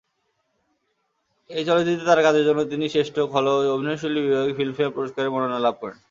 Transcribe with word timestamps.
এই 1.49 1.63
চলচ্চিত্রে 1.67 2.05
তার 2.09 2.19
কাজের 2.27 2.45
জন্য 2.47 2.61
তিনি 2.71 2.85
শ্রেষ্ঠ 2.93 3.15
খল 3.33 3.45
অভিনয়শিল্পী 3.75 4.21
বিভাগে 4.27 4.53
ফিল্মফেয়ার 4.59 4.95
পুরস্কারের 4.95 5.33
মনোনয়ন 5.33 5.61
লাভ 5.65 5.75
করেন। 5.81 5.97